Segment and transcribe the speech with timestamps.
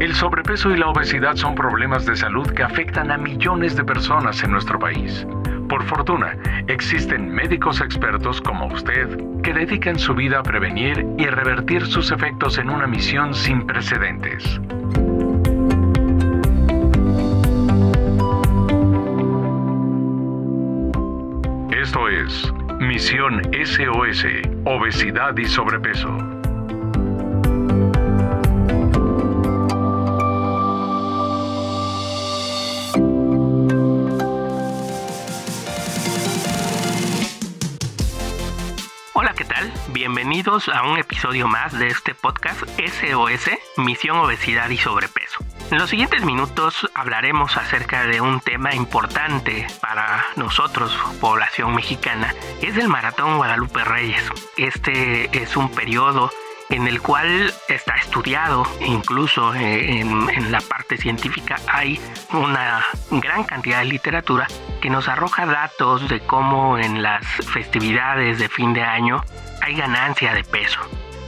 [0.00, 4.42] El sobrepeso y la obesidad son problemas de salud que afectan a millones de personas
[4.42, 5.26] en nuestro país.
[5.68, 6.36] Por fortuna,
[6.68, 9.08] existen médicos expertos como usted
[9.42, 14.60] que dedican su vida a prevenir y revertir sus efectos en una misión sin precedentes.
[22.80, 24.24] Misión SOS,
[24.64, 26.08] Obesidad y Sobrepeso.
[39.12, 39.70] Hola, ¿qué tal?
[39.92, 45.44] Bienvenidos a un episodio más de este podcast SOS, Misión Obesidad y Sobrepeso.
[45.70, 52.76] En los siguientes minutos hablaremos acerca de un tema importante para nosotros, población mexicana, es
[52.76, 54.22] el Maratón Guadalupe Reyes.
[54.56, 56.30] Este es un periodo
[56.70, 62.00] en el cual está estudiado, incluso eh, en, en, la parte científica hay
[62.32, 64.46] una gran cantidad de literatura
[64.80, 69.24] que nos arroja datos de cómo en las festividades de fin de año
[69.62, 70.80] hay ganancia de peso.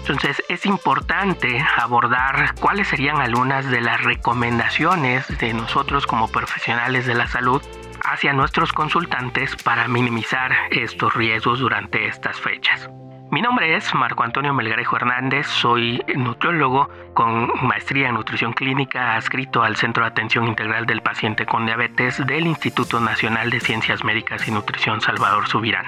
[0.08, 7.14] Entonces es importante abordar cuáles serían algunas de las recomendaciones de nosotros como profesionales de
[7.16, 7.60] la salud
[8.04, 12.88] hacia nuestros consultantes para minimizar estos riesgos durante estas fechas.
[13.32, 19.64] Mi nombre es Marco Antonio Melgarejo Hernández, soy nutriólogo con maestría en nutrición clínica adscrito
[19.64, 24.46] al Centro de Atención Integral del Paciente con Diabetes del Instituto Nacional de Ciencias Médicas
[24.46, 25.86] y Nutrición Salvador Subirán.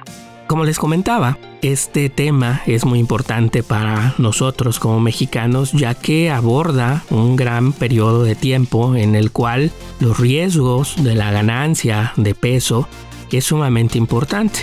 [0.48, 7.04] Como les comentaba, este tema es muy importante para nosotros como mexicanos ya que aborda
[7.10, 12.88] un gran periodo de tiempo en el cual los riesgos de la ganancia de peso
[13.30, 14.60] es sumamente importante.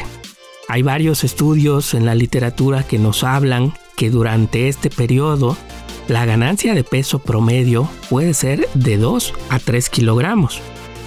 [0.67, 5.55] Hay varios estudios en la literatura que nos hablan que durante este periodo
[6.07, 10.61] la ganancia de peso promedio puede ser de 2 a 3 kilogramos.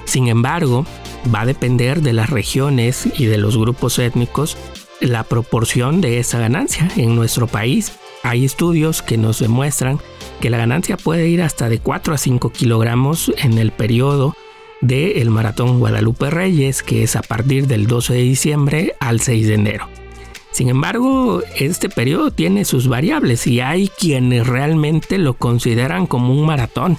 [0.05, 0.87] Sin embargo,
[1.35, 4.57] va a depender de las regiones y de los grupos étnicos
[5.01, 6.91] la proporción de esa ganancia.
[6.97, 10.01] En nuestro país hay estudios que nos demuestran
[10.41, 14.35] que la ganancia puede ir hasta de 4 a 5 kilogramos en el periodo
[14.81, 19.55] del Maratón Guadalupe Reyes, que es a partir del 12 de diciembre al 6 de
[19.55, 19.89] enero.
[20.53, 26.47] Sin embargo, este periodo tiene sus variables y hay quienes realmente lo consideran como un
[26.47, 26.99] maratón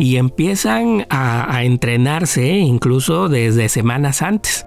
[0.00, 4.66] y empiezan a, entrenarse incluso desde semanas antes.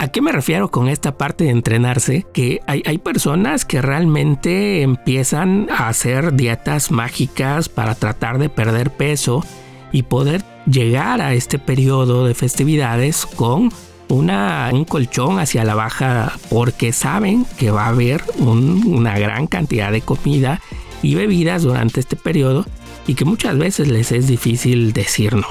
[0.00, 2.26] ¿A qué me refiero con esta parte de entrenarse?
[2.34, 9.44] Que hay, personas que realmente empiezan a hacer dietas mágicas para tratar de perder peso
[9.92, 13.70] y poder llegar a este periodo de festividades con
[14.08, 19.92] un colchón hacia la baja porque saben que va a haber un, una gran cantidad
[19.92, 20.60] de comida
[21.00, 22.64] y bebidas durante este periodo
[23.06, 25.46] y que muchas veces les es difícil decir no.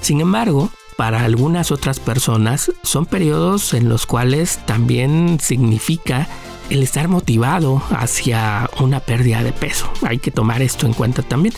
[0.00, 6.28] Sin embargo, para algunas otras personas son periodos en los cuales también significa
[6.70, 9.90] el estar motivado hacia una pérdida de peso.
[10.02, 11.54] Hay que tomar esto en cuenta también.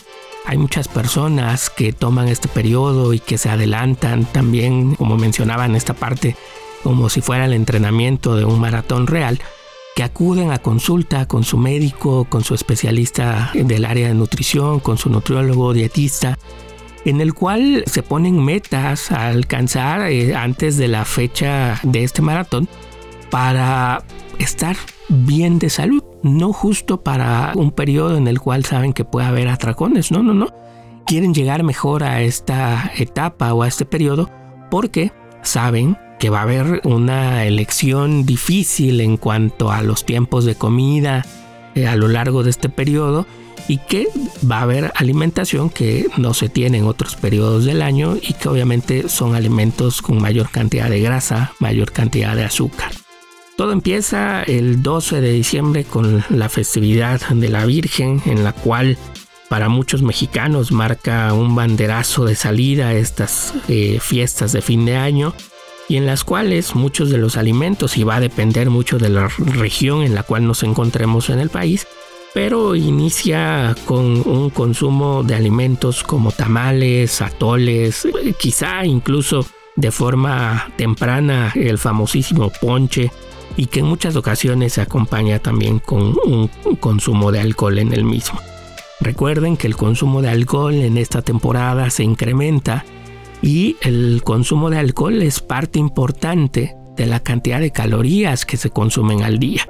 [0.47, 5.75] Hay muchas personas que toman este periodo y que se adelantan también, como mencionaba en
[5.75, 6.37] esta parte,
[6.83, 9.41] como si fuera el entrenamiento de un maratón real,
[10.01, 14.97] que acuden a consulta con su médico, con su especialista del área de nutrición, con
[14.97, 16.39] su nutriólogo, dietista,
[17.05, 22.23] en el cual se ponen metas a alcanzar eh, antes de la fecha de este
[22.23, 22.67] maratón
[23.31, 24.03] para
[24.39, 24.75] estar
[25.11, 29.49] bien de salud, no justo para un periodo en el cual saben que puede haber
[29.49, 30.49] atracones, no, no, no.
[31.05, 34.31] Quieren llegar mejor a esta etapa o a este periodo
[34.71, 35.13] porque
[35.43, 41.25] saben que va a haber una elección difícil en cuanto a los tiempos de comida
[41.75, 43.27] eh, a lo largo de este periodo
[43.69, 44.07] y que
[44.49, 48.51] va a haber alimentación que no se tiene en otros periodos del año y que
[48.51, 52.93] obviamente son alimentos con mayor cantidad de grasa, mayor cantidad de azúcar.
[53.57, 58.99] Todo empieza el 12 de diciembre con la festividad de la Virgen, en la cual
[59.49, 65.35] para muchos mexicanos marca un banderazo de salida estas eh, fiestas de fin de año
[65.91, 69.27] y en las cuales muchos de los alimentos, y va a depender mucho de la
[69.27, 71.89] región en la cual nos encontremos en el país,
[72.33, 78.07] pero inicia con un consumo de alimentos como tamales, atoles,
[78.39, 79.45] quizá incluso
[79.75, 83.11] de forma temprana el famosísimo ponche
[83.57, 86.49] y que en muchas ocasiones se acompaña también con un
[86.79, 88.39] consumo de alcohol en el mismo.
[89.01, 92.85] Recuerden que el consumo de alcohol en esta temporada se incrementa
[93.43, 98.71] y el consumo de alcohol es parte importante de la cantidad de calorías que se
[98.71, 99.67] consumen al día.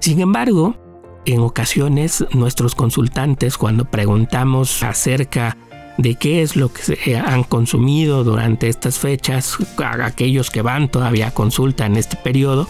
[0.00, 0.76] Sin embargo,
[1.26, 5.56] en ocasiones nuestros consultantes cuando preguntamos acerca
[5.98, 9.58] de qué es lo que han consumido durante estas fechas,
[10.02, 12.68] aquellos que van todavía a consulta en este periodo,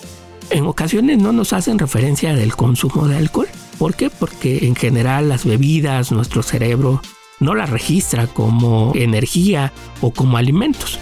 [0.50, 3.46] en ocasiones no nos hacen referencia del consumo de alcohol.
[3.78, 4.10] ¿Por qué?
[4.10, 7.00] Porque en general las bebidas, nuestro cerebro
[7.40, 10.98] no las registra como energía o como alimentos.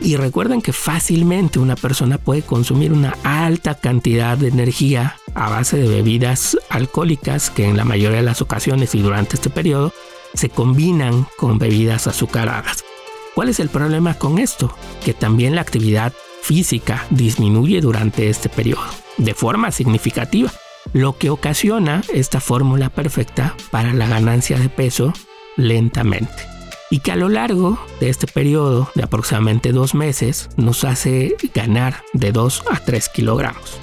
[0.00, 5.76] Y recuerden que fácilmente una persona puede consumir una alta cantidad de energía a base
[5.76, 9.92] de bebidas alcohólicas que en la mayoría de las ocasiones y durante este periodo
[10.32, 12.84] se combinan con bebidas azucaradas.
[13.34, 14.74] ¿Cuál es el problema con esto?
[15.04, 18.86] Que también la actividad física disminuye durante este periodo
[19.18, 20.50] de forma significativa,
[20.92, 25.12] lo que ocasiona esta fórmula perfecta para la ganancia de peso
[25.60, 26.50] lentamente
[26.90, 32.02] y que a lo largo de este periodo de aproximadamente dos meses nos hace ganar
[32.12, 33.78] de 2 a 3 kilogramos.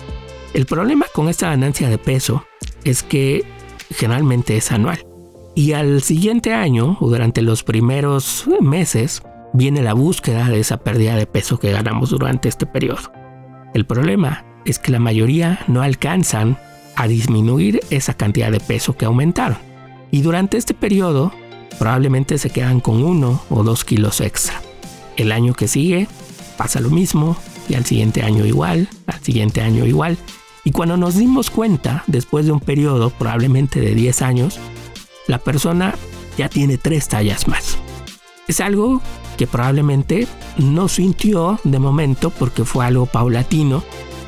[0.54, 2.46] El problema con esta ganancia de peso
[2.84, 3.46] es que
[3.92, 5.06] generalmente es anual
[5.56, 11.16] y al siguiente año o durante los primeros meses viene la búsqueda de esa pérdida
[11.16, 13.12] de peso que ganamos durante este periodo.
[13.74, 16.58] El problema es que la mayoría no alcanzan
[16.96, 19.58] a disminuir esa cantidad de peso que aumentaron.
[20.12, 21.32] Y durante este periodo
[21.80, 24.62] probablemente se quedan con uno o dos kilos extra.
[25.16, 26.08] El año que sigue
[26.58, 27.38] pasa lo mismo
[27.70, 30.18] y al siguiente año igual, al siguiente año igual.
[30.64, 34.60] Y cuando nos dimos cuenta, después de un periodo probablemente de 10 años,
[35.28, 35.96] la persona
[36.38, 37.78] ya tiene tres tallas más.
[38.48, 39.02] Es algo
[39.38, 40.28] que probablemente
[40.58, 43.84] no sintió de momento porque fue algo paulatino,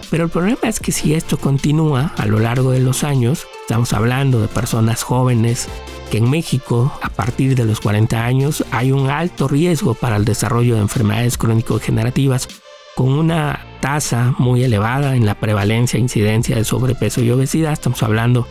[0.10, 3.94] pero el problema es que si esto continúa a lo largo de los años, estamos
[3.94, 5.68] hablando de personas jóvenes
[6.10, 10.26] que en México a partir de los 40 años hay un alto riesgo para el
[10.26, 12.48] desarrollo de enfermedades crónico-degenerativas
[12.96, 17.74] con una tasa muy elevada en la prevalencia e incidencia de sobrepeso y obesidad.
[17.74, 18.48] Estamos hablando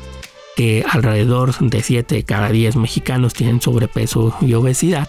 [0.55, 5.09] que alrededor de 7 de cada 10 mexicanos tienen sobrepeso y obesidad.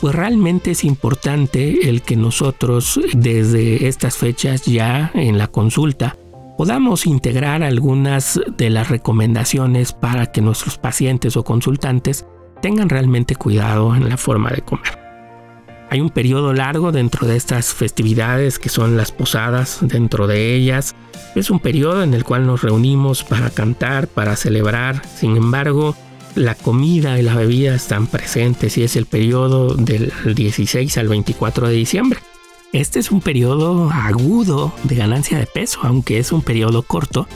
[0.00, 6.16] Pues realmente es importante el que nosotros desde estas fechas ya en la consulta
[6.60, 12.26] podamos integrar algunas de las recomendaciones para que nuestros pacientes o consultantes
[12.60, 14.98] tengan realmente cuidado en la forma de comer.
[15.88, 20.94] Hay un periodo largo dentro de estas festividades que son las posadas, dentro de ellas
[21.34, 25.96] es un periodo en el cual nos reunimos para cantar, para celebrar, sin embargo
[26.34, 31.68] la comida y la bebida están presentes y es el periodo del 16 al 24
[31.68, 32.20] de diciembre.
[32.72, 37.26] Este es un periodo agudo de ganancia de peso, aunque es un periodo corto.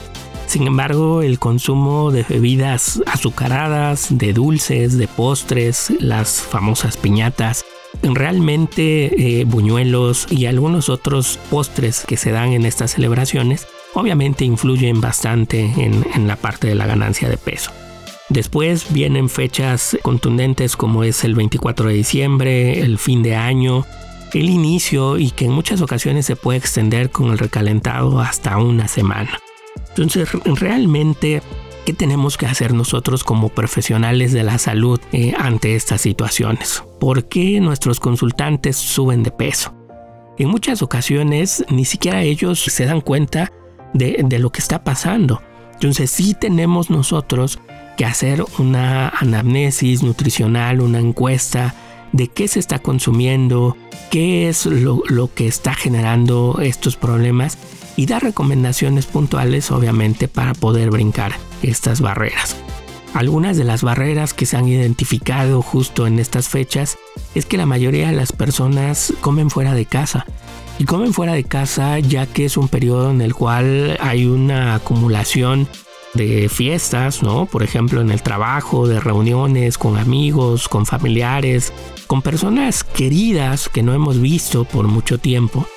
[0.47, 7.65] Sin embargo, el consumo de bebidas azucaradas, de dulces, de postres, las famosas piñatas,
[8.01, 15.01] realmente eh, buñuelos y algunos otros postres que se dan en estas celebraciones, obviamente influyen
[15.01, 17.71] bastante en, en la parte de la ganancia de peso.
[18.29, 23.85] Después vienen fechas contundentes como es el 24 de diciembre, el fin de año,
[24.39, 28.89] el inicio y que en muchas ocasiones se puede extender con el recalentado hasta una
[28.89, 29.39] semana.
[29.89, 31.41] Entonces, realmente,
[31.85, 36.83] ¿qué tenemos que hacer nosotros como profesionales de la salud eh, ante estas situaciones?
[36.99, 39.73] ¿Por qué nuestros consultantes suben de peso?
[40.37, 43.53] En muchas ocasiones ni siquiera ellos se dan cuenta
[43.93, 45.41] de, de lo que está pasando.
[45.75, 47.59] Entonces sí tenemos nosotros
[47.95, 51.73] que hacer una anamnesis nutricional, una encuesta
[52.15, 53.75] de qué se está consumiendo,
[54.09, 55.03] qué es lo,
[55.33, 57.57] que está generando estos problemas
[57.97, 62.55] y dar recomendaciones puntuales obviamente para poder brincar estas barreras.
[63.13, 66.97] Algunas de las barreras que se han identificado justo en estas fechas
[67.33, 70.25] es que la mayoría de las personas comen fuera de casa.
[70.79, 74.75] Y comen fuera de casa ya que es un periodo en el cual hay una
[74.75, 75.67] acumulación
[76.15, 77.45] de fiestas, ¿no?
[77.45, 81.73] Por ejemplo, en el trabajo, de reuniones con amigos, con familiares,
[82.07, 85.67] con personas queridas que no hemos visto por mucho tiempo.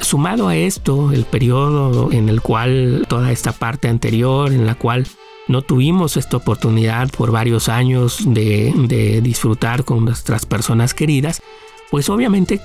[0.00, 5.06] Sumado a esto, el periodo en el cual toda esta parte anterior, en la cual
[5.48, 11.42] no tuvimos esta oportunidad por varios años de, de disfrutar con nuestras personas queridas,
[11.90, 12.60] pues obviamente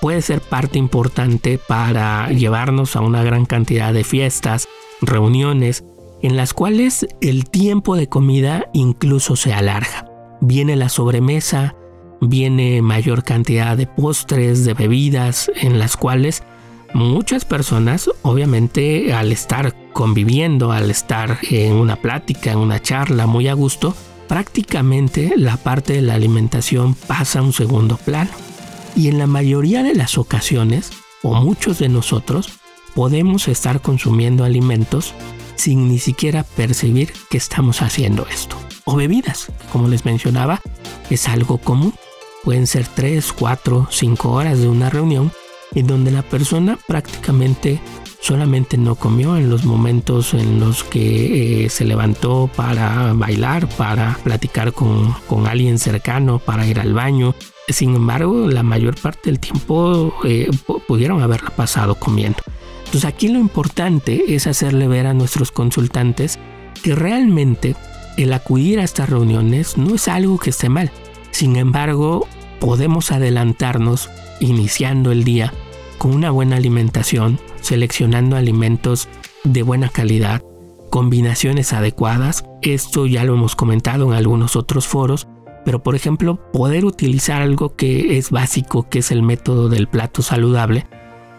[0.00, 4.68] puede ser parte importante para llevarnos a una gran cantidad de fiestas,
[5.00, 5.84] reuniones,
[6.22, 10.10] en las cuales el tiempo de comida incluso se alarga.
[10.40, 11.76] Viene la sobremesa,
[12.20, 16.42] viene mayor cantidad de postres, de bebidas, en las cuales
[16.94, 23.48] muchas personas, obviamente, al estar conviviendo, al estar en una plática, en una charla muy
[23.48, 23.94] a gusto,
[24.26, 28.30] prácticamente la parte de la alimentación pasa a un segundo plano.
[28.96, 30.90] Y en la mayoría de las ocasiones,
[31.22, 32.48] o muchos de nosotros,
[32.94, 35.14] podemos estar consumiendo alimentos
[35.58, 38.56] sin ni siquiera percibir que estamos haciendo esto.
[38.84, 40.60] O bebidas, como les mencionaba,
[41.10, 41.92] es algo común.
[42.44, 45.30] Pueden ser 3, 4, 5 horas de una reunión
[45.74, 47.80] en donde la persona prácticamente
[48.20, 54.18] solamente no comió en los momentos en los que eh, se levantó para bailar, para
[54.24, 55.14] platicar con,
[55.46, 57.34] alguien cercano, para ir al baño.
[57.68, 60.48] Sin embargo, la mayor parte del tiempo eh,
[60.86, 62.42] pudieron haberla pasado comiendo.
[62.88, 66.38] Entonces aquí lo importante es hacerle ver a nuestros consultantes
[66.82, 67.76] que realmente
[68.16, 70.90] el acudir a estas reuniones no es algo que esté mal.
[71.30, 72.26] Sin embargo,
[72.60, 74.08] podemos adelantarnos
[74.40, 75.52] iniciando el día
[75.98, 79.10] con una buena alimentación, seleccionando alimentos
[79.44, 80.42] de buena calidad,
[80.90, 82.46] combinaciones adecuadas.
[82.62, 85.28] Esto ya lo hemos comentado en algunos otros foros,
[85.66, 90.22] pero por ejemplo, poder utilizar algo que es básico, que es el método del plato
[90.22, 90.86] saludable,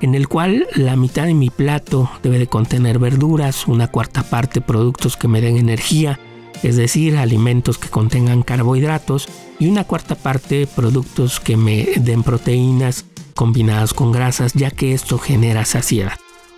[0.01, 4.61] en el cual la mitad de mi plato debe de contener verduras, una cuarta parte
[4.61, 6.19] productos que me den energía,
[6.63, 9.27] es decir, alimentos que contengan carbohidratos,
[9.59, 15.17] y una cuarta parte productos que me den proteínas combinadas con grasas, ya que esto
[15.17, 16.13] genera saciedad.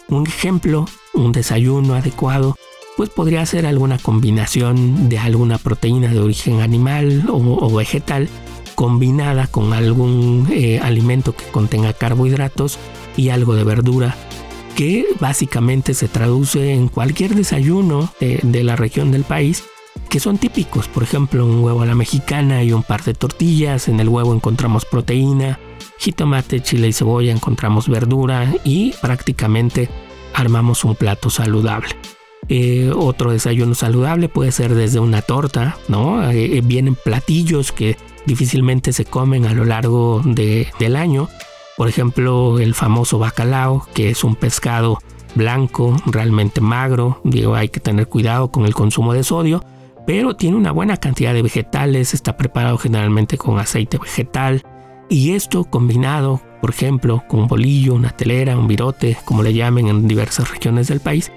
[0.08, 2.56] Un ejemplo, un desayuno adecuado,
[2.98, 8.30] pues podría ser alguna combinación de alguna proteína de origen animal o, vegetal
[8.76, 12.78] combinada con algún eh, alimento que contenga carbohidratos
[13.18, 14.16] y algo de verdura
[14.76, 19.64] que básicamente se traduce en cualquier desayuno de, la región del país
[20.10, 23.88] que son típicos, por ejemplo un huevo a la mexicana y un par de tortillas,
[23.88, 25.60] en el huevo encontramos proteína,
[26.00, 29.90] jitomate, chile y cebolla encontramos verdura y prácticamente
[30.34, 31.96] armamos un plato saludable.
[32.50, 36.30] Eh, otro desayuno saludable puede ser desde una torta, ¿no?
[36.32, 41.30] Eh, eh, vienen platillos que difícilmente se comen a lo largo del año
[41.82, 45.00] por ejemplo, el famoso bacalao, que es un pescado
[45.34, 47.20] blanco, realmente magro.
[47.24, 49.66] Digo, hay que tener cuidado con el consumo de sodio,
[50.06, 54.62] pero tiene una buena cantidad de vegetales, está preparado generalmente con aceite vegetal.
[55.10, 59.88] Y esto combinado, por ejemplo, con un bolillo, una telera, un virote, como le llamen
[59.88, 61.32] en diversas regiones del país,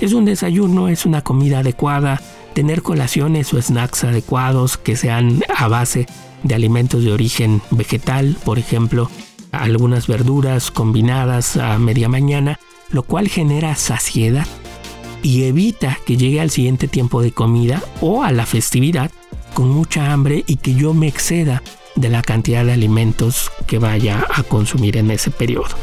[0.00, 2.22] es un desayuno, es una comida adecuada,
[2.54, 6.06] tener colaciones o snacks adecuados que sean a base
[6.42, 9.10] de alimentos de origen vegetal, por ejemplo,
[9.52, 12.58] algunas verduras combinadas a media mañana,
[12.90, 14.46] lo cual genera saciedad
[15.22, 19.10] y evita que llegue al siguiente tiempo de comida o a la festividad
[19.54, 21.62] con mucha hambre y que yo me exceda
[21.96, 25.76] de la cantidad de alimentos que vaya a consumir en ese periodo.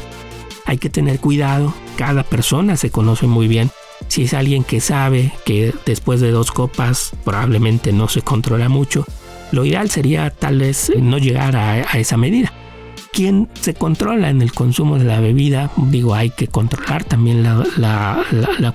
[0.65, 3.69] Hay que tener cuidado, cada persona se conoce muy bien.
[4.07, 9.05] Si es alguien que sabe que después de dos copas probablemente no se controla mucho,
[9.51, 12.53] lo ideal sería tal vez no llegar a, a esa medida
[13.11, 18.23] quien se controla en el consumo de la bebida, digo, hay que controlar también la,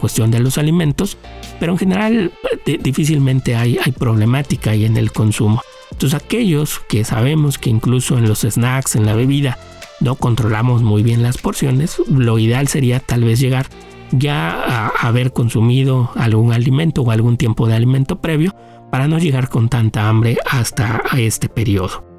[0.00, 1.16] cuestión de los alimentos,
[1.60, 2.32] pero en general
[2.64, 5.62] difícilmente hay, hay problemática ahí en el consumo.
[5.90, 9.58] Entonces aquellos que sabemos que incluso en los snacks, en la bebida,
[10.00, 13.66] no controlamos muy bien las porciones, lo ideal sería tal vez llegar
[14.10, 18.54] ya a haber consumido algún alimento o algún tiempo de alimento previo
[18.90, 22.11] para no llegar con tanta hambre hasta este periodo.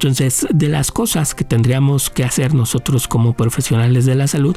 [0.00, 4.56] Entonces, de las cosas que tendríamos que hacer nosotros como profesionales de la salud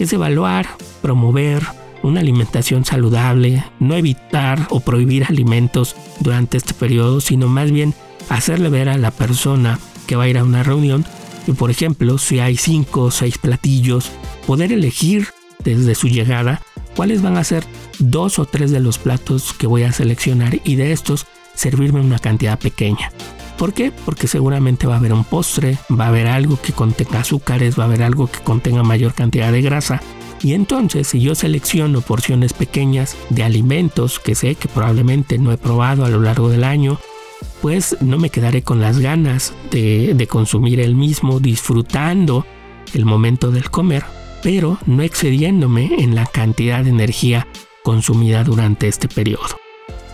[0.00, 0.66] es evaluar,
[1.00, 1.62] promover
[2.02, 7.94] una alimentación saludable, no evitar o prohibir alimentos durante este periodo, sino más bien
[8.30, 9.78] hacerle ver a la persona
[10.08, 11.04] que va a ir a una reunión
[11.58, 14.10] por ejemplo, si hay cinco o seis platillos,
[14.46, 15.28] poder elegir
[15.64, 16.62] desde su llegada
[16.96, 17.64] cuáles van a ser
[17.98, 22.18] dos o tres de los platos que voy a seleccionar y de estos servirme una
[22.18, 23.10] cantidad pequeña.
[23.60, 23.92] ¿Por qué?
[24.06, 27.82] Porque seguramente va a haber un postre, va a haber algo que contenga azúcares, va
[27.82, 30.00] a haber algo que contenga mayor cantidad de grasa.
[30.42, 35.58] Y entonces si yo selecciono porciones pequeñas de alimentos que sé que probablemente no he
[35.58, 36.98] probado a lo largo del año,
[37.60, 42.46] pues no me quedaré con las ganas de, consumir el mismo disfrutando
[42.94, 44.04] el momento del comer,
[44.42, 47.46] pero no excediéndome en la cantidad de energía
[47.84, 49.59] consumida durante este periodo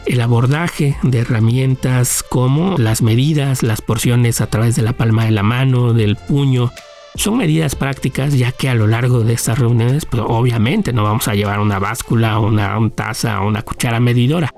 [0.06, 5.32] el abordaje de herramientas como las medidas, las porciones a través de la palma de
[5.32, 6.70] la mano, del puño,
[7.16, 11.28] son medidas prácticas ya que a lo largo de estas reuniones, pues obviamente no vamos
[11.28, 14.52] a llevar una báscula, una, taza una cuchara medidora,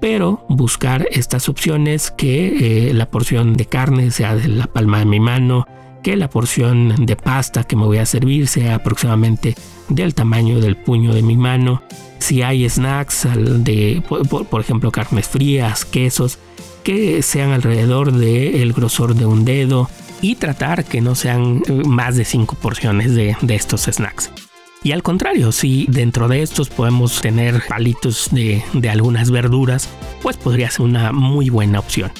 [0.00, 5.06] pero buscar estas opciones que eh, la porción de carne sea de la palma de
[5.06, 5.66] mi mano,
[6.04, 9.56] que la porción de pasta que me voy a servir sea aproximadamente
[9.88, 11.82] del tamaño del puño de mi mano,
[12.18, 16.38] si hay snacks de, por, ejemplo, carnes frías, quesos,
[16.84, 19.88] que sean alrededor del grosor de un dedo
[20.20, 24.30] y tratar que no sean más de 5 porciones de, estos snacks.
[24.82, 29.88] Y al contrario, si dentro de estos podemos tener palitos de, de algunas verduras,
[30.20, 32.12] pues podría ser una muy buena opción.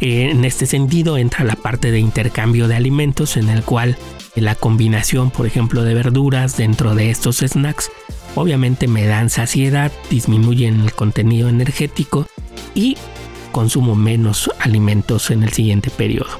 [0.00, 3.98] En este sentido entra la parte de intercambio de alimentos en el cual
[4.34, 7.90] la combinación, por ejemplo, de verduras dentro de estos snacks
[8.34, 12.26] obviamente me dan saciedad, disminuyen el contenido energético
[12.74, 12.96] y
[13.52, 16.30] consumo menos alimentos en el siguiente periodo.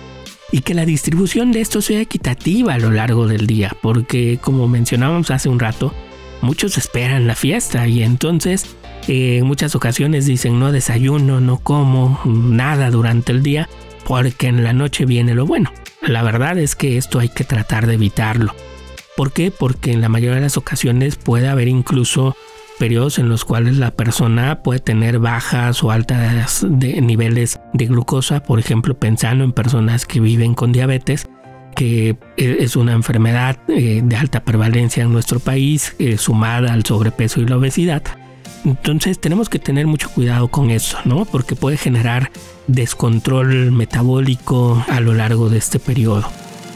[0.53, 4.69] Y que la distribución de esto sea equitativa a lo largo del día, porque como
[4.69, 5.95] mencionábamos hace un rato,
[6.41, 8.77] muchos esperan la fiesta y entonces
[9.09, 13.69] eh, en muchas ocasiones dicen no desayuno, no como nada durante el día,
[14.05, 15.73] porque en la noche viene lo bueno.
[16.03, 18.55] La verdad es que esto hay que tratar de evitarlo.
[19.17, 19.51] ¿Por qué?
[19.51, 22.37] Porque en la mayoría de las ocasiones puede haber incluso
[22.79, 28.43] periodos en los cuales la persona puede tener bajas o altas de niveles de glucosa,
[28.43, 31.29] por ejemplo, pensando en personas que viven con diabetes,
[31.77, 37.41] que es una enfermedad eh, de alta prevalencia en nuestro país, eh, sumada al sobrepeso
[37.41, 38.03] y la obesidad.
[38.65, 41.25] Entonces tenemos que tener mucho cuidado con eso, ¿no?
[41.25, 42.31] Porque puede generar
[42.67, 46.29] descontrol metabólico a lo largo de este periodo.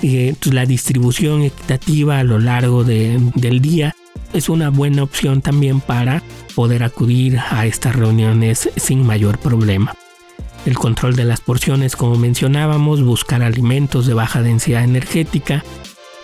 [0.03, 3.95] Eh, la distribución equitativa a lo largo del día
[4.33, 6.23] es una buena opción también para
[6.55, 9.95] poder acudir a estas reuniones sin mayor problema.
[10.67, 15.63] El control de las porciones, como mencionábamos, buscar alimentos de baja densidad energética.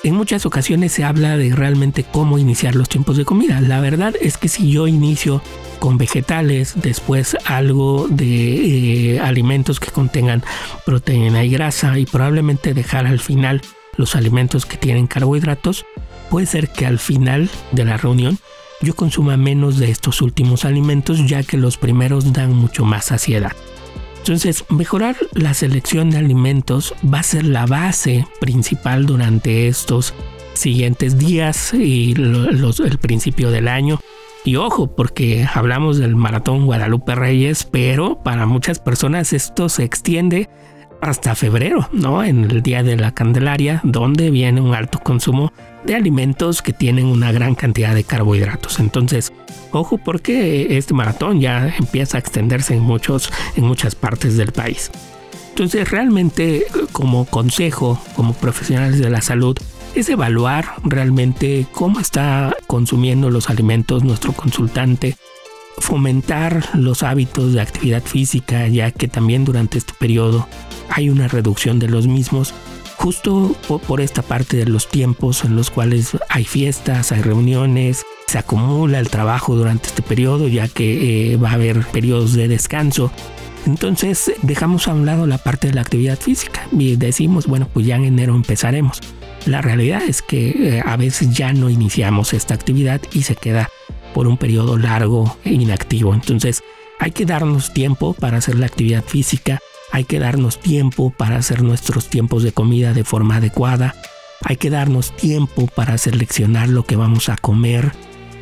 [0.03, 3.61] En muchas ocasiones se habla de realmente cómo iniciar los tiempos de comida.
[3.61, 5.43] La verdad es que si yo inicio
[5.79, 10.43] con vegetales, después algo de eh, alimentos que contengan
[10.87, 13.61] proteína y grasa y probablemente dejar al final
[13.99, 15.85] los alimentos que tienen carbohidratos,
[16.31, 18.39] puede ser que al final de la reunión
[18.81, 23.53] yo consuma menos de estos últimos alimentos ya que los primeros dan mucho más saciedad.
[24.21, 30.15] Entonces, mejorar la selección de alimentos va a ser la base principal durante estos
[30.53, 33.99] siguientes días y el principio del año.
[34.45, 40.51] Y ojo, porque hablamos del maratón Guadalupe Reyes, pero para muchas personas esto se extiende
[41.01, 42.23] hasta febrero, ¿no?
[42.25, 45.53] En el día de la Candelaria, donde viene un alto consumo
[45.85, 48.81] de alimentos que tienen una gran cantidad de carbohidratos.
[48.81, 49.33] Entonces,
[49.73, 54.91] ojo porque este maratón ya empieza a extenderse en muchos en muchas partes del país.
[55.51, 59.57] Entonces, realmente como consejo, como profesionales de la salud,
[59.95, 65.17] es evaluar realmente cómo está consumiendo los alimentos nuestro consultante,
[65.81, 70.47] fomentar los hábitos de actividad física, ya que también durante este periodo
[70.91, 72.55] hay una reducción de los mismos
[73.01, 78.37] justo por esta parte de los tiempos en los cuales hay fiestas, hay reuniones, se
[78.37, 83.11] acumula el trabajo durante este periodo ya que eh, va a haber periodos de descanso.
[83.67, 87.87] Entonces dejamos a un lado la parte de la actividad física y decimos, bueno, pues
[87.87, 89.01] ya en enero empezaremos.
[89.47, 93.71] La realidad es que eh, a veces ya no iniciamos esta actividad y se queda
[94.15, 96.15] por un periodo largo e inactivo.
[96.15, 96.63] Entonces
[96.99, 99.59] hay que darnos tiempo para hacer la actividad física,
[99.93, 103.95] hay que darnos tiempo para hacer nuestros tiempos de comida de forma adecuada.
[104.45, 107.93] Hay que darnos tiempo para seleccionar lo que vamos a comer.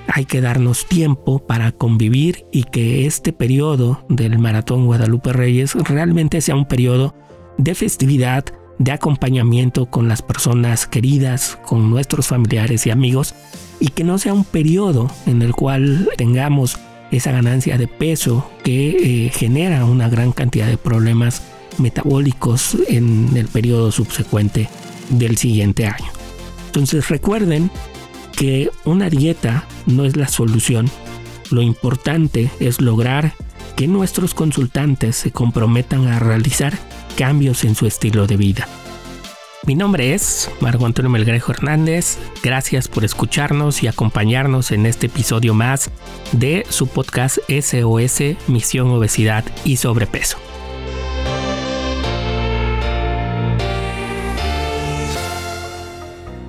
[0.08, 6.40] Hay que darnos tiempo para convivir y que este periodo del Maratón Guadalupe Reyes realmente
[6.40, 7.14] sea un periodo
[7.58, 8.44] de festividad,
[8.78, 13.34] de acompañamiento con las personas queridas, con nuestros familiares y amigos,
[13.80, 16.78] y que no sea un periodo en el cual tengamos
[17.10, 21.42] esa ganancia de peso que eh, genera una gran cantidad de problemas
[21.78, 24.68] metabólicos en el periodo subsecuente
[25.10, 26.10] del siguiente año.
[26.66, 27.70] Entonces recuerden
[28.36, 30.90] que una dieta no es la solución.
[31.50, 33.32] Lo importante es lograr
[33.74, 36.78] que nuestros consultantes se comprometan a realizar
[37.18, 38.68] cambios en su estilo de vida.
[39.66, 42.16] Mi nombre es Marco Antonio Melgarejo Hernández.
[42.44, 45.90] Gracias por escucharnos y acompañarnos en este episodio más
[46.30, 50.38] de su podcast SOS Misión Obesidad y Sobrepeso.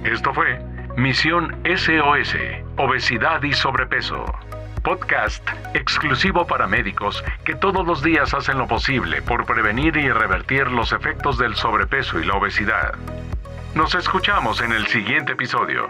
[0.06, 0.62] Esto fue
[0.96, 2.36] Misión SOS
[2.78, 4.49] Obesidad y Sobrepeso
[4.89, 10.65] podcast exclusivo para médicos que todos los días hacen lo posible por prevenir y revertir
[10.71, 12.95] los efectos del sobrepeso y la obesidad.
[13.75, 15.89] Nos escuchamos en el siguiente episodio.